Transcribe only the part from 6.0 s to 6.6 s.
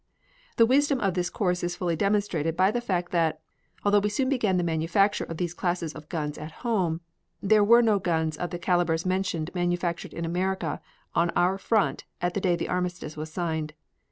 guns at